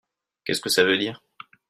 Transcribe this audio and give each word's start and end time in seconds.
Qu'est-ce 0.45 0.61
que 0.61 0.69
ça 0.71 0.83
veut 0.83 0.97
dire? 0.97 1.21